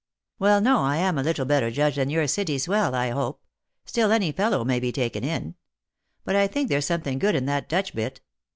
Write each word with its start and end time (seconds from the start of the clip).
55" 0.39 0.39
Well, 0.41 0.61
no, 0.61 0.79
I 0.79 0.97
am 0.97 1.19
a 1.19 1.21
little 1.21 1.45
better 1.45 1.69
judge 1.69 1.93
than 1.97 2.09
your 2.09 2.25
City 2.27 2.57
swell, 2.57 2.95
I 2.95 3.11
hope. 3.11 3.39
Still 3.85 4.11
any 4.11 4.31
fellow 4.31 4.63
may 4.65 4.79
be 4.79 4.91
taken 4.91 5.23
in. 5.23 5.53
But 6.25 6.35
I 6.35 6.47
think 6.47 6.69
there's 6.69 6.87
something 6.87 7.19
good 7.19 7.35
in 7.35 7.45
that 7.45 7.69
Dutch 7.69 7.93
bit. 7.93 8.19